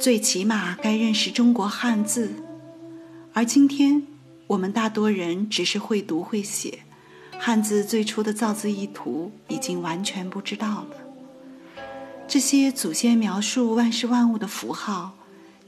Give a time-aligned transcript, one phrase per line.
[0.00, 2.30] 最起码该认识中国汉字，
[3.34, 4.02] 而今天
[4.46, 6.78] 我们大多人只是会读会写，
[7.38, 10.96] 汉字最初的造字意图已经完全不知道了。
[12.26, 15.18] 这些祖先描述万事万物的符号，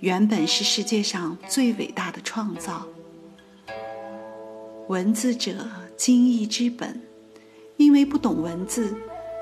[0.00, 2.86] 原本是世界上最伟大的创造。
[4.88, 6.98] 文字者，经义之本。
[7.76, 8.96] 因为不懂文字，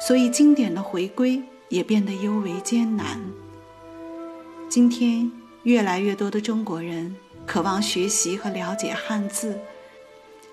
[0.05, 3.21] 所以经典的回归也变得尤为艰难。
[4.71, 5.29] 今天，
[5.65, 9.59] 越来越多的中国人渴望学习和了解汉字，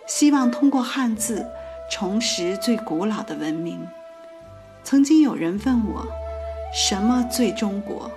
[0.08, 1.46] 希望通过汉字
[1.92, 3.80] 重拾最古老的文明。
[4.84, 6.04] 曾经有人问我，
[6.74, 8.12] 什么最中国？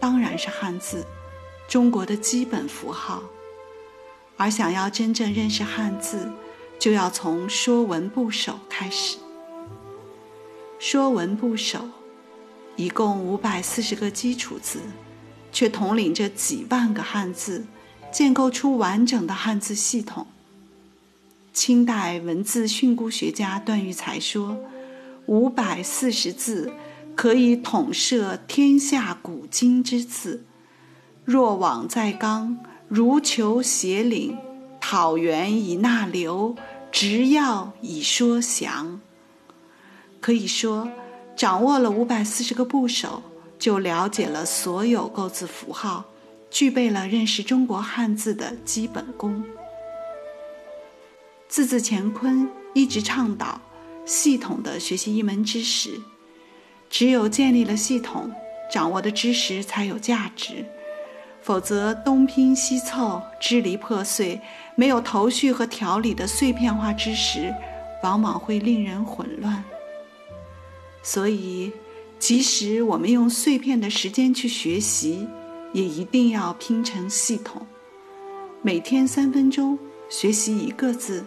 [0.00, 1.04] 当然是汉字，
[1.68, 3.22] 中国的基本符号。
[4.38, 6.32] 而想要真正认识汉字，
[6.78, 9.18] 就要从《说文部首》开始。
[10.78, 11.78] 《说文部首》
[12.76, 14.80] 一共五百四十个基础字。
[15.52, 17.66] 却统领着几万个汉字，
[18.12, 20.26] 建构出完整的汉字系统。
[21.52, 24.56] 清代文字训诂学家段玉裁说
[25.26, 26.72] ：“五百四十字
[27.16, 30.44] 可以统摄天下古今之字，
[31.24, 34.38] 若网在纲，如求斜岭，
[34.80, 36.54] 讨源以纳流，
[36.92, 39.00] 直要以说详。”
[40.20, 40.88] 可以说，
[41.34, 43.22] 掌握了五百四十个部首。
[43.60, 46.06] 就了解了所有构字符号，
[46.50, 49.44] 具备了认识中国汉字的基本功。
[51.46, 53.60] 字字乾坤一直倡导
[54.06, 56.00] 系统的学习一门知识，
[56.88, 58.32] 只有建立了系统，
[58.72, 60.64] 掌握的知识才有价值，
[61.42, 64.40] 否则东拼西凑、支离破碎、
[64.74, 67.54] 没有头绪和条理的碎片化知识，
[68.02, 69.62] 往往会令人混乱。
[71.02, 71.70] 所以。
[72.20, 75.26] 即使我们用碎片的时间去学习，
[75.72, 77.66] 也一定要拼成系统。
[78.60, 79.78] 每天三分钟
[80.10, 81.24] 学习一个字，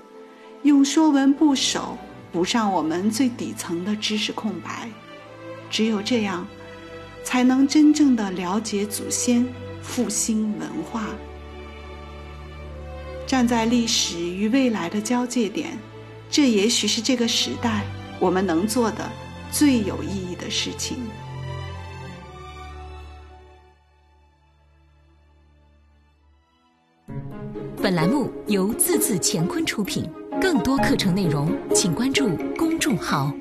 [0.61, 1.97] 用《说文部首》
[2.31, 4.87] 补上我们最底层的知识空白。
[5.71, 6.47] 只有这样，
[7.23, 9.43] 才能真正的了解祖先，
[9.81, 11.07] 复兴文化。
[13.25, 15.75] 站在历史与未来的交界点，
[16.29, 17.83] 这也许是这个时代
[18.19, 19.11] 我们能做的。
[19.53, 20.97] 最有意义的事情。
[27.80, 30.09] 本栏目由字字乾坤出品，
[30.41, 33.31] 更多课程内容，请关注公众号。